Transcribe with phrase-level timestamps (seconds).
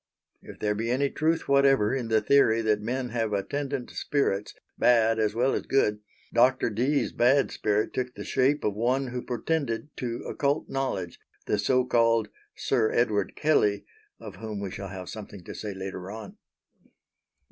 [0.41, 5.19] If there be any truth whatever in the theory that men have attendant spirits, bad
[5.19, 5.99] as well as good,
[6.33, 6.71] Dr.
[6.71, 11.85] Dee's bad spirit took the shape of one who pretended to occult knowledge, the so
[11.85, 13.85] called Sir Edward Kelley
[14.19, 16.35] of whom we shall have something to say later on.